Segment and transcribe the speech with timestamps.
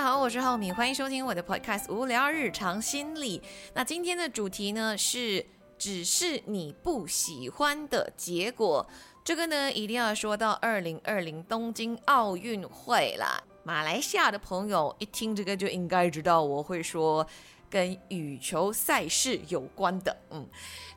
[0.00, 3.38] 家好，我是浩敏，欢迎收听我的 podcast《无聊日常心理》。
[3.74, 5.44] 那今天的主题呢是，
[5.76, 8.88] 只是你不喜欢的结果。
[9.22, 13.38] 这个呢一定要说到二零二零东京奥运会啦。
[13.62, 17.26] 马来西亚的朋友一听这个就应该知道，我会说
[17.68, 20.16] 跟羽球赛事有关的。
[20.30, 20.48] 嗯，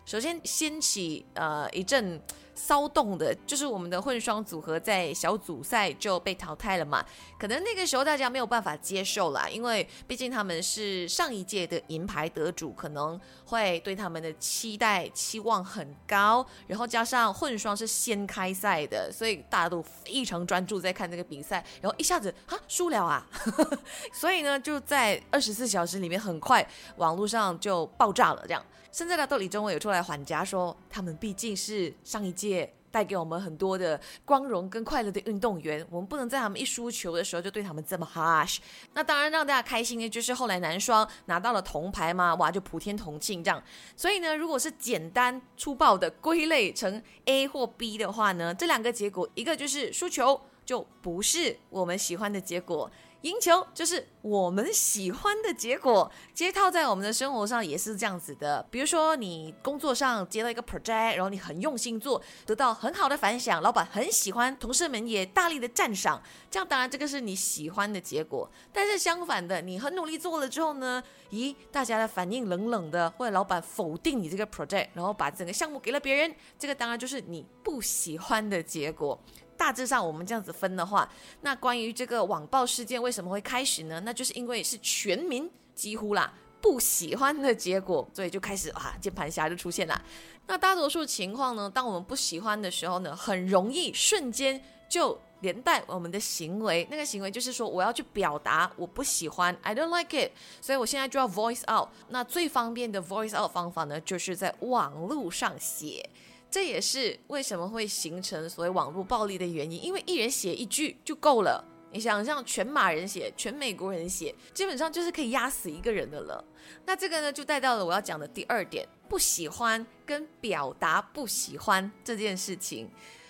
[0.06, 2.22] 首先掀起呃一阵。
[2.56, 7.04] 骚动的，就是我们的混双组合在小组赛就被淘汰了嘛？
[7.40, 16.46] 可能那个时候大家没有办法接受啦，因为毕竟他们是上一届的银牌得主，可能会对他们的期待期望很高。
[16.68, 21.64] 然后加上混双是先开赛的，所以大家都非常专注在看这个比赛。
[21.82, 23.26] 然后一下子啊输了啊，
[24.14, 26.66] 所以呢就在二十四小时里面，很快
[26.98, 28.64] 网络上就爆炸了，这样。
[28.92, 38.58] 现在的斗李中伟有出来缓颊说，他们毕竟是上一届界带给我们很多的光荣跟快乐的运动员，我们不能在他们一输球的时候就对他们这么 harsh。
[38.94, 43.64] 那当然让大家开心的就是后来男双拿到了铜牌嘛，哇，就普天同庆这样。
[43.96, 52.90] 所以呢，如果是简单粗暴的归类成 A 或 B 的话呢，这两个结果，一个就是输球就不是我们喜欢的结果。
[53.22, 58.62] 赢球就是我们喜欢的结果，接套在我们的生活上也是这样子的。
[58.70, 68.52] 比如说，你工作上接到一个 project，然后你很用心做，得到很好的反响，老板很喜欢，同事们也大力的赞赏，这样当然这个是你喜欢的结果。
[68.74, 79.18] 但是相反的，你很努力做了之后呢，咦，大家的反应冷冷的，或者老板否定你这个 project，然后把整个项目给了别人，这个当然就是你不喜欢的结果。
[79.64, 83.98] 大致上，我们这样子分的话，那关于这个网暴事件为什么会开始呢？
[84.02, 90.02] 那就是因为是全民几乎啦不喜欢的结果，所以就开始啊键盘侠就出现了。
[90.48, 101.88] 那大多数情况呢，当我们不喜欢的时候呢，很容易瞬间就连带我们的行为，那个行为就是说我要去表达我不喜欢，I don't like it，所以我现在就要 voice out。
[102.10, 106.10] 那最方便的 voice out 方法呢，就是在网络上写。
[106.54, 111.66] 这也是为什么会形成所谓网络暴力的原因，因为一人写一句就够了。
[111.92, 116.46] 你想象全马人写，全美国人写，基本上就是可以压死一个人的了。
[116.86, 122.88] 那这个呢，就带到了我要讲的第二点：不喜欢跟表达不喜欢这件事情。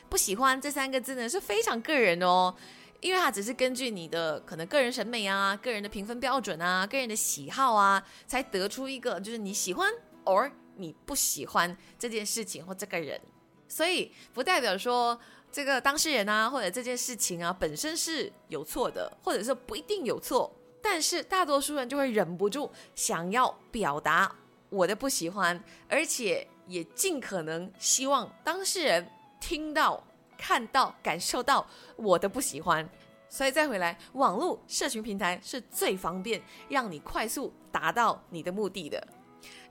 [0.10, 2.54] 不喜欢这三个字呢是非常个人哦，
[3.00, 9.90] 因为它只是根据你的可能个人审美啊、个人的评分标准啊、个人的喜好啊，才得出一个就是你喜欢
[10.26, 10.52] or。
[10.78, 13.20] 你不喜欢这件事情或这个人，
[13.68, 15.20] 所以不代表说
[15.52, 20.52] 这个当事人啊或者这件事情啊本身是有错的，或者是不一定有错。
[20.82, 24.36] 但是大多数人就会忍不住想要表达
[24.70, 29.08] 我的不喜欢，而且也尽可能希望当事人
[29.40, 30.06] 听到、
[30.38, 32.88] 看到、感受到我的不喜欢。
[33.30, 39.08] 所以再回来，网络社群平台是最方便让你快速达到你的目的的。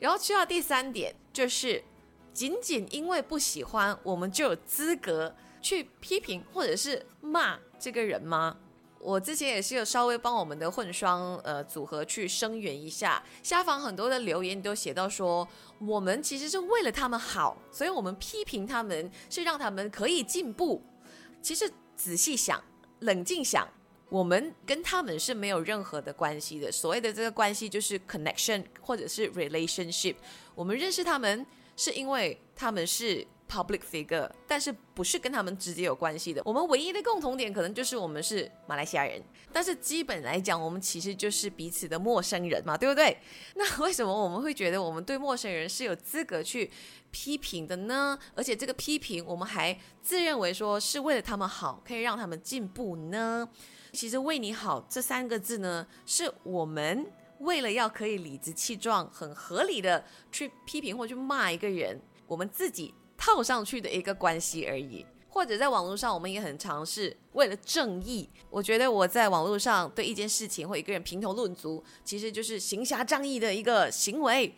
[0.01, 1.83] 然后去到第三点，就是
[2.33, 8.57] 仅仅因为不喜欢，我们就有资格去批评或者是骂这个人吗？
[8.99, 15.47] 我之前也是有稍微帮我们的混双呃组合去声援一下，下方很多的留言都写到说，
[15.81, 20.81] 我们其实是为了他们好，所以我们批评他们是让他们可以进步。
[21.43, 22.63] 其实仔细想，
[23.01, 23.69] 冷静想。
[24.13, 26.71] 我们跟他们是没有任何的关系的。
[26.71, 30.15] 所谓的这个关系就是 connection 或者是 relationship。
[30.55, 31.47] 我们认识他们
[31.79, 36.41] 是因为他们是 public figure，但是不是跟他们直接有关系的。
[36.47, 43.15] 我们唯一的共同点可能就是我们是马来西亚人，但是基本来讲，我们其实就是彼此的陌生人嘛，对不对？
[43.57, 46.71] 那为什么我们会觉得我们对陌生人是有资格去
[47.11, 48.19] 批评的呢？
[48.35, 53.47] 而且这个批评我们还自认为说是为了他们好，可以让他们进步呢？
[53.93, 57.07] 其实“为你好”这三个字呢，是我们
[57.41, 62.95] 为了要可以理直气壮、很合理的去批评或去骂一个人，我们自己
[63.25, 65.07] 套上去的一个关系而已。
[65.29, 68.29] 或者在网络上，我们也很尝试为了正义。
[68.51, 74.53] 我觉得我在网络上对一件事情或一个人评头论足，其实就是行侠仗义的一个行为。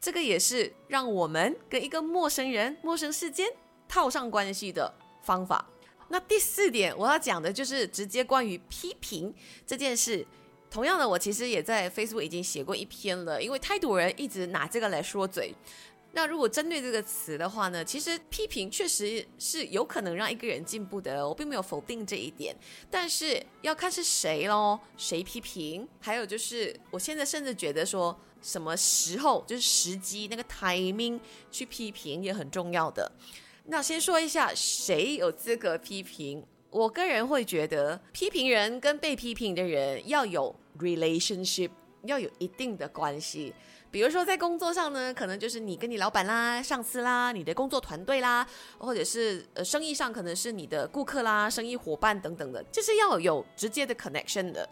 [0.00, 3.46] 这个也是让我们跟一个陌生人、陌生世间
[3.86, 4.92] 套上关系的
[5.22, 5.68] 方法。
[6.08, 9.34] 那第四点我要讲的就是直接关于批评
[9.66, 10.26] 这件事。
[10.70, 15.54] 同样的，我其实也在 Facebook 已经写过一篇了，因为太多人一直拿这个来说嘴。
[16.18, 22.52] 那如果针对这个词的话呢，其实批评确实是有可能让一个人进步的，我并没有否定这一点。
[22.90, 31.20] 但是要看是谁喽，谁批评，还有就是我现在甚至觉得说什么时候就是时机那个 timing
[31.52, 33.12] 去批评也很重要的。
[33.66, 36.44] 那先说一下，谁有资格批评？
[36.70, 41.70] 我个人会觉得，批评人跟被批评的人要有 relationship
[42.02, 43.54] 要有一定的关系。
[43.90, 48.46] 比如说在工作上呢，可能就是你跟你老板啦、上司啦、你的工作团队啦，
[48.78, 54.68] 或者是呃生意上可能是你的顾客啦、生意伙伴等等的，就是要有直接的 connection 的，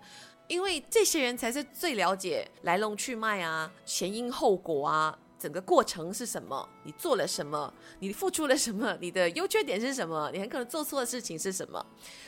[0.49, 11.85] 因为这些人才是最了解来龙去脉啊、前因后果啊、整个过程是什么，你做了什么，你付出了什么，你的优缺点是什么，你很可能做错的事情是什么。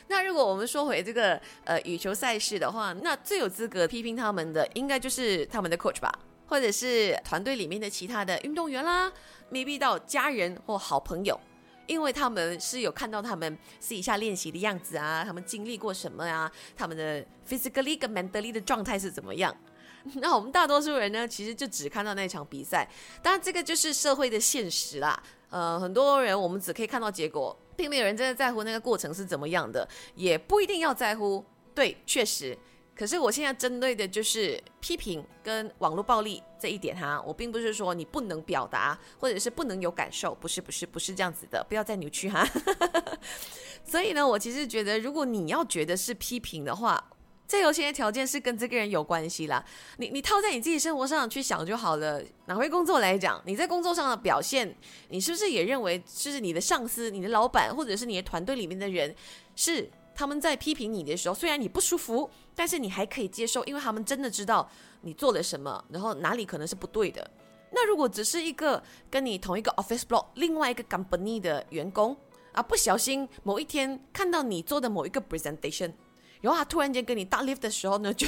[0.08, 6.11] 那如果我们说回这个呃羽球赛事的话，那最有资格批评他们的，应该就是他们的 coach 吧。
[6.49, 9.12] 或者是团队里面的其他的运动员啦
[9.53, 11.39] ，maybe 到家人或好朋友，
[11.87, 19.55] 因为他们是有看到他们私底下练习的样子啊，他们经历过什么啊，他们的 physically 跟 mentally 的状态是怎么样？
[20.17, 22.89] 那我们大多数人呢，其实就只看到那场比赛，
[23.23, 25.23] 当然这个就是社会的现实啦。
[25.51, 31.44] 呃，很多人我们只可以看到结果，并没有人真的在乎那个过程是怎么样的，也不一定要在乎。
[31.75, 32.56] 对，确实。
[32.99, 42.45] 可是我现在针对的就是批评跟网络暴力这一点哈，我并不是说你不能表达或者是不能有感受，不是不是不是这样子的，不要再扭曲哈。
[43.87, 47.12] 所以呢，我其实觉得，如果你要觉得是批评的话，
[47.47, 49.65] 这有些条件是跟这个人有关系啦。
[49.99, 52.21] 你你套在你自己生活上去想就好了。
[52.47, 54.77] 拿回工作来讲，你在工作上的表现，
[55.09, 59.15] 你是不是也认为就是你的上司、你的老板或者是你的团队里面的人
[59.55, 59.89] 是？
[60.19, 64.69] 他们在批评你的时候，虽然你不舒服，但是你还可以接受，因为他们真的知道
[65.03, 67.31] 你做了什么，然后哪里可能是不对的。
[67.70, 72.17] 那如果只是一个跟你同一个 office block 另外一个 company 的员工
[72.50, 75.93] 啊，不小心某一天看到你做的某一个 presentation，
[76.41, 78.26] 然后他突然间跟你大 lift 的时候呢，就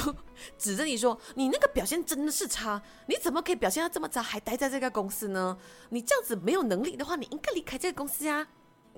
[0.57, 5.57] 指着你说：“你那个表现真的是差，你怎么可以表现到这么差，还待在这个公司呢？
[5.89, 8.47] 你这样子没有能力的话，你应该离开这个公司啊！”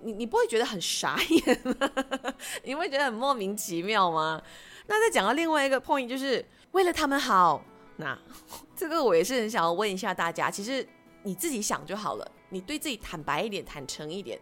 [0.02, 1.90] 你你不会觉得很傻眼吗？
[2.64, 4.42] 你会觉得很莫名其妙吗？
[4.88, 7.64] 那再讲到另外一个 point，就是为了他们好。
[7.98, 8.18] 那
[8.76, 10.86] 这个我也是很想要问一下大家，其实
[11.24, 14.40] 你自己想就好了，你对自己坦白一点，坦诚一点。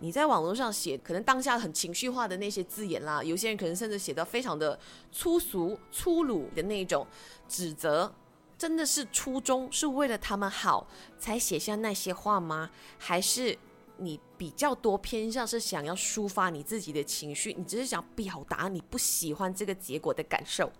[0.00, 4.78] 你在网络上写，可能当下很情绪化的那些字眼啦，有些人可能甚至写到非常的
[5.12, 7.06] 粗俗、粗鲁的那种
[7.48, 8.12] 指责，
[8.58, 10.86] 真的是初衷是为了他们好
[11.18, 12.70] 才写下那些话吗？
[12.98, 13.56] 还是？
[13.98, 20.70] 你比较多偏向是想要抒发你自己的情绪，你只是想表达你不喜欢这个结果的感受。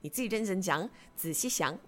[0.00, 1.78] 你自己认真讲，仔细想，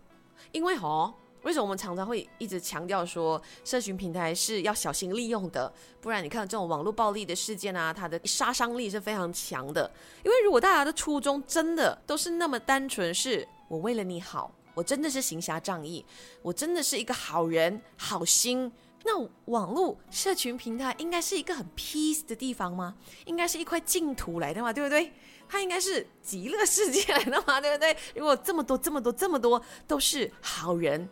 [0.53, 1.13] 因为哦，
[1.43, 5.73] 为什么我们常常会一直强调说，社群平台是要小心利用的？
[6.01, 9.91] 不然你看这种网络暴力的事件啊，它的杀伤力是非常强的。
[10.25, 16.05] 因为如果大家的初衷真的都是那么单纯，是我为了你好，我真的是行侠仗义，
[16.43, 18.73] 我真的是一个好人，好心。
[19.05, 22.97] 那网络社群平台应该是一个很 peace 的地方吗？
[23.25, 25.13] 应该是一块净土来的嘛，对不对？
[25.49, 27.97] 它应该是极乐世界来的嘛， 对不对？
[28.17, 31.09] 如果这么多、这么多、这么多都是好人，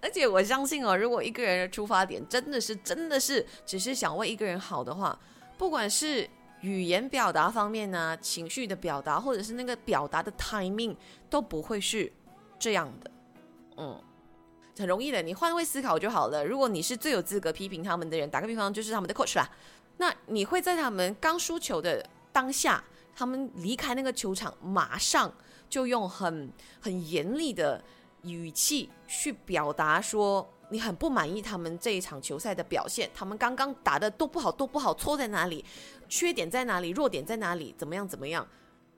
[0.00, 5.16] 而且我相信哦，如果一个人的出发点真的是、真的是只是想为一个人好的话，
[5.56, 6.28] 不管是
[6.62, 10.96] 语言表达方面呢，情绪的表达，或者是那个表达的 timing，
[11.28, 12.12] 都不会是
[12.58, 13.10] 这样的，
[13.76, 14.02] 嗯。
[14.80, 16.44] 很容易的，你换位思考就好了。
[16.44, 19.48] 如果你是最有资格批评他们的人，打个比方，就是他们的 coach 啦，
[19.98, 22.82] 那你会在他们刚输球的当下，
[23.14, 25.32] 他们离开那个球场，马上
[25.68, 26.50] 就用很
[26.80, 27.84] 很严厉的
[28.22, 35.64] 语气去表达说你很不满意他们这一场球赛的表现，他们刚刚打的都不好，都不好，错在哪里，
[36.08, 38.46] 缺点在哪里，弱点在哪里，怎么样怎么样？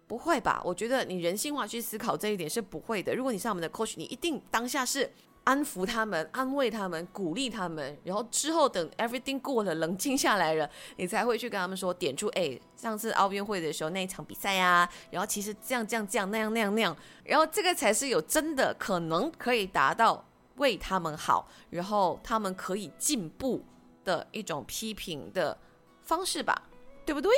[0.06, 0.60] 不会吧？
[0.64, 3.14] 我觉得你人性化去思考这一点是不会的。
[3.14, 5.10] 如果你是他们的 coach，你一定当下是。
[5.44, 20.24] 安抚他们，安慰他们，鼓励他们，然后之后等 everything 过了，冷静下来了，你才会去跟他们说，点出哎，上次奥运会的时候那一场比赛呀，然后其实这样这样这样那样那样那样，然后这个才是有真的可能可以达到
[20.58, 23.64] 为他们好，然后他们可以进步
[24.04, 25.58] 的一种批评的
[26.04, 26.70] 方式吧，
[27.04, 27.32] 对不对？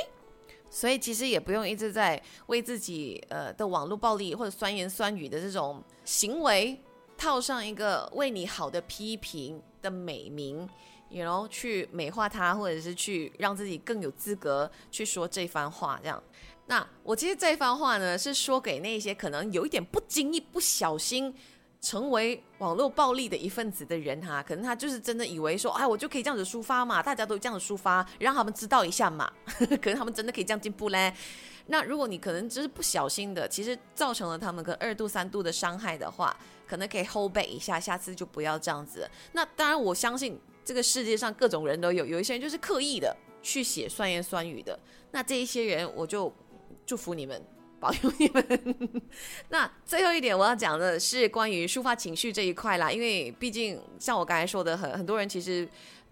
[0.69, 6.79] 所以其实也不用一直在为自己呃的网络暴力或者酸言酸语的这种行为。
[7.17, 10.67] 套上一个为你好的批评的美名，
[11.09, 15.99] 然后去美化他，或者是去让自己更有资格去说这番话。
[16.01, 16.21] 这样，
[16.67, 21.33] 那我其实这番话呢，是说给那些可能有一点不经意、不小心
[21.79, 24.41] 成为网络暴力的一份子的人哈。
[24.41, 29.31] 可能他就是真的以为说，哎，我就可以这样子抒发嘛，大家都这样子抒发，让他们知道一下嘛。
[29.81, 31.13] 可能他们真的可以这样进步嘞。
[31.67, 36.35] 那如果你可能只是不小心的，其实造成了他们个二度、三度的伤害的话。
[36.67, 39.09] 可能可以 hold back 一下，下次就不要这样子。
[39.33, 44.79] 那当然，我相信这个世界上各种人都有，有一些人就是刻意的去写酸言酸语的。
[45.11, 46.33] 那这一些人，我就
[46.85, 47.41] 祝福你们。
[47.77, 49.01] 保佑你们。
[49.49, 55.67] 那最后一点我要讲的是关于抒发情绪这一块啦，因为毕竟像我刚才说的，很很多人其实，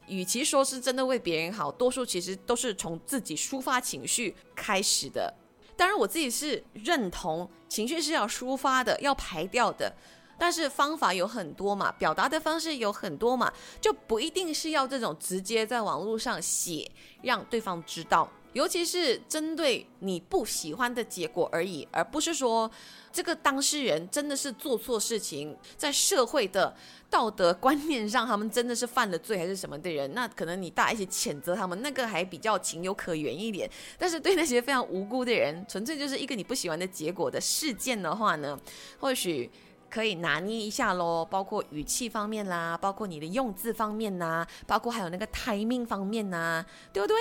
[0.07, 5.33] 与其说是真的为别人好，多数其实都是从自己抒发情绪开始的。
[5.75, 9.95] 当然，我自己是认同情绪是要抒发的，要排掉的。
[10.43, 22.69] 但是方法有很多嘛，表达的方式有很多嘛，就不一定是要这种直接在网络上写让对方知道，尤其是针对你不喜欢的结果而已，而不是说
[23.09, 26.75] 这个当事人真的是做错事情，在社会的
[27.09, 33.71] 道德观念上，他们真的是犯了罪还是什么的人，那可能你大一起谴责他们，那个还比较情有可原一点。
[33.97, 38.59] 但是对那些非常无辜的人，纯粹就是一个你不喜欢的结果的事件的话呢，
[39.00, 39.50] 或许。
[39.93, 47.15] 可以拿捏一下喽，包括语气方面啦，包括你的用字方面呐，包括还有那个 timing 方面呐，对不对？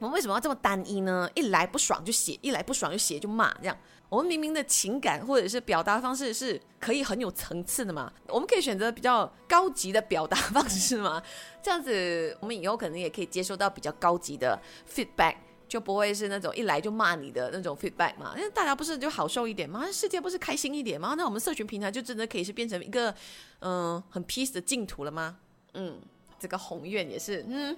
[0.00, 1.30] 我们为什么要这么单一呢？
[1.36, 8.12] 一来不爽就写，一来不爽就写就骂，这样我们明明的情感或者是表达方式是可以很有层次的嘛？
[8.26, 11.22] 我们可以选择比较高级的表达方式嘛？
[11.62, 14.60] 这样子我们以后可能也可以接收到比较高级的
[14.92, 15.36] feedback。
[15.70, 18.34] 就不会是那种一来就骂你的那种 feedback 嘛？
[18.36, 19.86] 因为大家不是就好受一点吗？
[19.92, 21.14] 世界不是开心一点吗？
[21.16, 23.14] 那我们社群平台就真的可以是变成一个
[23.60, 25.36] 嗯很 peace 的净土了吗？
[25.74, 26.00] 嗯，
[26.40, 27.76] 这个宏愿也是嗯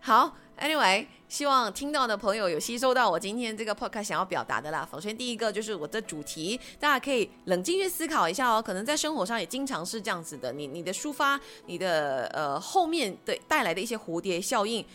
[0.00, 0.36] 好。
[0.56, 4.88] Anyway，希望听到的朋友有吸收到我今天这个 podcast 想要表达的啦。
[4.92, 8.62] 首先第一个就是我的主题，大家可以冷静去思考一下哦。
[8.62, 14.86] 可能在生活上也经常是这样子的，你你的抒发，你的呃后面的带来的一些蝴蝶效应。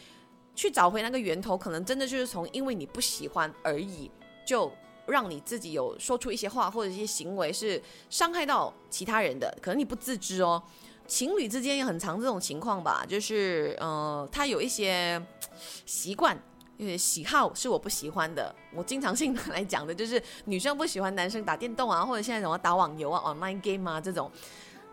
[0.60, 4.12] 去找回那个源头，可能真的就是从因为你不喜欢而已，
[4.46, 4.70] 就
[5.06, 10.62] 让你自己有说出一些话或者一些行为是伤害到其他人的，可能你不自知哦。
[11.08, 15.25] 情侣之间也很常这种情况吧，就是呃，他有一些
[15.86, 16.38] 习惯、
[16.75, 18.54] 有些喜好是我不喜欢的。
[18.75, 24.30] 我经常性的来讲的就是女生不喜欢男生打电动啊，或者现在什么打网游啊、online game 啊这种，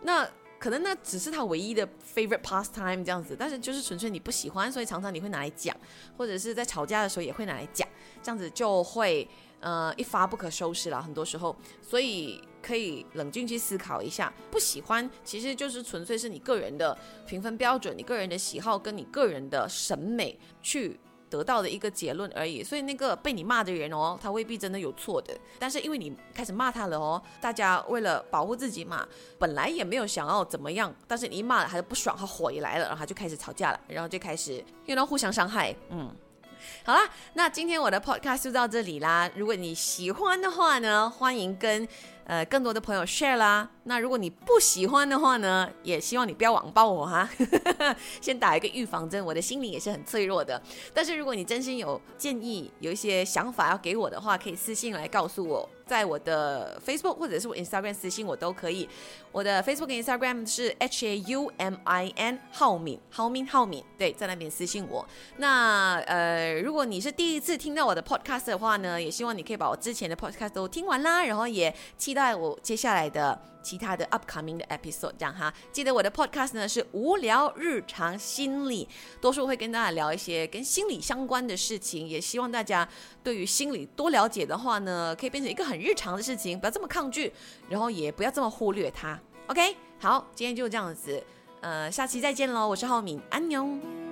[0.03, 0.25] 那。
[0.67, 5.77] 可能那只是他唯一的 favorite pastime 这样子，但是就是纯粹你不喜欢，所以常常你会拿来讲，
[6.17, 7.89] 或者是在吵架的时候也会拿来讲，
[8.21, 9.29] 这样子就会
[9.61, 11.01] 呃一发不可收拾了。
[11.01, 20.99] 很多时候，所以可以冷静去思考一下，不喜欢其实就是纯粹是你个人的评分标准，你个人的喜好跟你个人的审美去。
[21.29, 25.37] 得到的一个结论而已，所以那个被你骂的人哦，他未必真的有错的。
[25.59, 29.07] 但是因为你开始骂他了哦，大家为了保护自己嘛，
[29.39, 35.75] 本来也没有想要怎么样，但是你一骂了，他就不爽，他火也来了，然后他就开始吵架了，然后就开始又能互相伤害。
[35.91, 36.15] 嗯，
[36.85, 37.01] 好啦，
[37.35, 39.31] 那今天我的 podcast 就到这里啦。
[39.35, 41.87] 如果你喜欢的话呢，欢迎跟。
[42.27, 43.69] 呃，更多的朋友 share 啦。
[43.85, 47.29] 那如果你不喜欢的话呢，也希望你不要网暴我哈，
[48.21, 49.25] 先打一个预防针。
[49.25, 50.61] 我的心灵也是很脆弱的。
[50.93, 55.69] 但是如果你真心有建议，有一些想法要给我的话，可以私信来告诉我。
[55.87, 58.89] 在我的 Facebook 或者是我 Instagram 私信我都可以。
[59.31, 65.07] 我的 Facebook 跟 Instagram 是 H A U M I N 浩敏，浩敏浩敏，对，在那边私信我。
[65.37, 73.41] 那呃，如果你是第一次听到我的 Podcast 的话呢，也希望你可以把我之前的 Podcast 都听完啦，然后也期待我接下来的。
[73.67, 78.89] 其他的 upcoming 的 episode 这样哈，记得我的 podcast 呢是无聊日常心理，
[79.21, 82.89] 多数会跟大家聊一些跟心理相关的事情，也希望大家
[83.25, 87.33] 对于心理多了解的话呢，可以变成一个很日常的事情，不要这么抗拒，
[87.69, 89.19] 然后也不要这么忽略它。
[89.49, 91.21] OK，好，今天就这样子，
[91.61, 94.06] 呃，下期再见喽，我是浩敏，安妞。